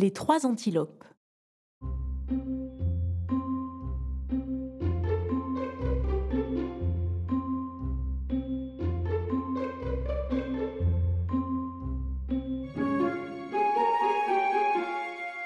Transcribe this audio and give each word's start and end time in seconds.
Les 0.00 0.14
trois 0.14 0.46
antilopes. 0.46 1.04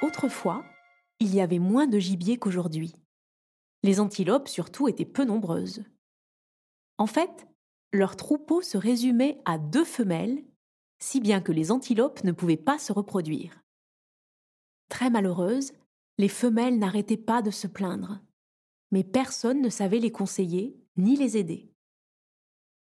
Autrefois, 0.00 0.64
il 1.20 1.34
y 1.34 1.42
avait 1.42 1.58
moins 1.58 1.86
de 1.86 1.98
gibier 1.98 2.38
qu'aujourd'hui. 2.38 2.94
Les 3.82 4.00
antilopes 4.00 4.48
surtout 4.48 4.88
étaient 4.88 5.04
peu 5.04 5.26
nombreuses. 5.26 5.84
En 6.96 7.06
fait, 7.06 7.46
leur 7.92 8.16
troupeau 8.16 8.62
se 8.62 8.78
résumait 8.78 9.42
à 9.44 9.58
deux 9.58 9.84
femelles, 9.84 10.42
si 11.00 11.20
bien 11.20 11.42
que 11.42 11.52
les 11.52 11.70
antilopes 11.70 12.24
ne 12.24 12.32
pouvaient 12.32 12.56
pas 12.56 12.78
se 12.78 12.94
reproduire. 12.94 13.62
Très 14.88 15.10
malheureuses, 15.10 15.72
les 16.18 16.28
femelles 16.28 16.78
n'arrêtaient 16.78 17.16
pas 17.16 17.42
de 17.42 17.50
se 17.50 17.66
plaindre, 17.66 18.20
mais 18.90 19.04
personne 19.04 19.60
ne 19.60 19.68
savait 19.68 20.00
les 20.00 20.10
conseiller 20.10 20.76
ni 20.96 21.16
les 21.16 21.36
aider. 21.36 21.70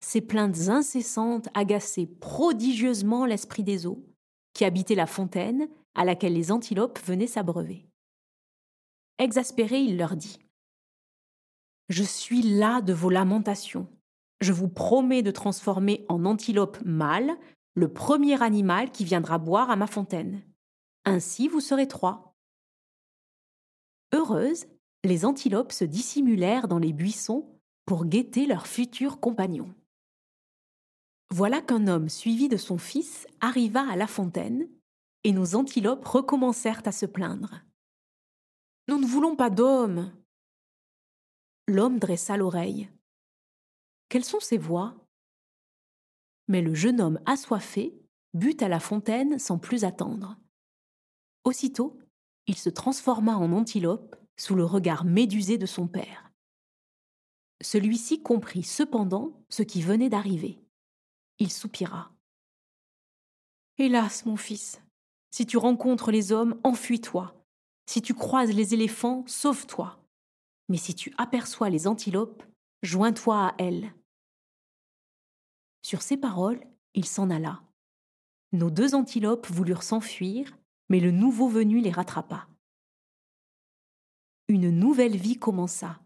Ces 0.01 0.21
plaintes 0.21 0.69
incessantes 0.69 1.49
agaçaient 1.55 2.07
prodigieusement 2.07 3.25
l'esprit 3.25 3.63
des 3.63 3.87
eaux, 3.87 4.05
qui 4.53 4.65
habitait 4.65 4.97
la 4.97 5.07
fontaine 5.07 5.69
à 5.95 6.05
laquelle 6.05 6.35
les 6.35 6.51
antilopes 6.51 6.99
venaient 7.05 7.27
s'abreuver. 7.27 7.87
Exaspéré, 9.19 9.81
il 9.81 9.97
leur 9.97 10.17
dit 10.17 10.39
Je 11.89 12.03
suis 12.03 12.43
las 12.43 12.83
de 12.83 12.93
vos 12.93 13.11
lamentations. 13.11 13.87
Je 14.41 14.53
vous 14.53 14.69
promets 14.69 15.23
de 15.23 15.31
transformer 15.31 16.05
en 16.09 16.25
antilope 16.25 16.79
mâle 16.85 17.37
le 17.75 17.93
premier 17.93 18.43
animal 18.43 18.91
qui 18.91 19.05
viendra 19.05 19.39
boire 19.39 19.71
à 19.71 19.77
ma 19.77 19.87
fontaine. 19.87 20.43
Ainsi 21.05 21.49
vous 21.49 21.61
serez 21.61 21.89
trois. 21.89 22.37
Heureuses, 24.15 24.67
les 25.05 25.25
antilopes 25.25 25.73
se 25.73 25.85
dissimulèrent 25.85 26.69
dans 26.69 26.79
les 26.79 26.93
buissons 26.93 27.59
pour 27.87 28.05
guetter 28.05 28.47
leurs 28.47 28.67
futurs 28.67 29.19
compagnons. 29.19 29.75
Voilà 31.31 31.61
qu'un 31.61 31.89
homme 31.89 32.09
suivi 32.09 32.49
de 32.49 32.57
son 32.57 32.79
fils 32.79 33.27
arriva 33.41 33.89
à 33.91 33.97
la 33.97 34.07
fontaine, 34.07 34.69
et 35.25 35.33
nos 35.33 35.55
antilopes 35.55 36.05
recommencèrent 36.05 36.83
à 36.85 36.93
se 36.93 37.07
plaindre. 37.07 37.63
Nous 38.89 38.99
ne 38.99 39.07
voulons 39.07 39.35
pas 39.35 39.51
d'homme. 39.51 40.13
L'homme 41.67 41.99
dressa 41.99 42.37
l'oreille. 42.37 42.91
Quelles 44.09 44.25
sont 44.25 44.41
ces 44.41 44.59
voix? 44.59 44.95
Mais 46.49 46.61
le 46.61 46.75
jeune 46.75 47.01
homme 47.01 47.21
assoiffé 47.25 47.99
but 48.35 48.63
à 48.63 48.69
la 48.69 48.81
fontaine 48.81 49.39
sans 49.39 49.59
plus 49.59 49.85
attendre. 49.85 50.37
Aussitôt, 51.45 51.99
il 52.47 52.57
se 52.57 52.71
transforma 52.71 53.37
en 53.37 53.53
antilope 53.53 54.17
sous 54.37 54.55
le 54.55 54.65
regard 54.65 55.05
médusé 55.05 55.59
de 55.59 55.67
son 55.67 55.87
père. 55.87 56.31
Celui-ci 57.63 58.23
comprit 58.23 58.65
cependant 58.65 59.33
ce 59.49 59.63
qui 59.63 59.83
venait 59.83 60.09
d'arriver. 60.09 60.59
Il 61.39 61.51
soupira. 61.51 62.13
Hélas, 63.79 64.27
mon 64.27 64.37
fils, 64.37 64.81
si 65.31 65.47
tu 65.47 65.57
rencontres 65.57 66.11
les 66.11 66.33
hommes, 66.33 66.61
enfuis-toi. 66.63 67.35
Si 67.87 68.03
tu 68.03 68.15
croises 68.15 68.53
les 68.53 68.75
éléphants, 68.75 69.25
sauve-toi. 69.27 69.99
Mais 70.69 70.77
si 70.77 70.95
tu 70.95 71.13
aperçois 71.19 71.71
les 71.71 71.87
antilopes, 71.87 72.43
joins-toi 72.83 73.49
à 73.49 73.55
elles. 73.59 73.93
Sur 75.83 76.03
ces 76.03 76.17
paroles, 76.17 76.65
il 76.95 77.07
s'en 77.07 77.31
alla. 77.31 77.63
Nos 78.53 78.71
deux 78.71 78.95
antilopes 78.95 79.49
voulurent 79.51 79.83
s'enfuir, 79.83 80.57
mais 80.93 81.01
le 81.01 81.11
nouveau 81.11 81.49
venu 81.49 81.81
les 81.81 81.91
rattrapa. 81.91 82.47
Une 84.49 84.69
nouvelle 84.69 85.17
vie 85.17 85.39
commença. 85.39 86.03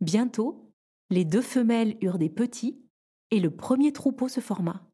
Bientôt, 0.00 0.74
les 1.08 1.24
deux 1.24 1.40
femelles 1.40 1.96
eurent 2.02 2.18
des 2.18 2.28
petits 2.28 2.84
et 3.30 3.38
le 3.38 3.54
premier 3.54 3.92
troupeau 3.92 4.26
se 4.26 4.40
forma. 4.40 4.84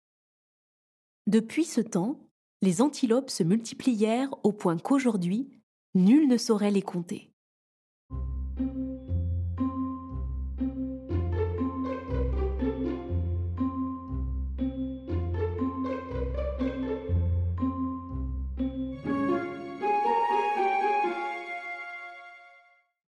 Depuis 1.26 1.64
ce 1.64 1.80
temps, 1.80 2.20
les 2.60 2.82
antilopes 2.82 3.30
se 3.30 3.42
multiplièrent 3.42 4.34
au 4.44 4.52
point 4.52 4.76
qu'aujourd'hui, 4.76 5.58
nul 5.94 6.28
ne 6.28 6.36
saurait 6.36 6.70
les 6.70 6.82
compter. 6.82 7.27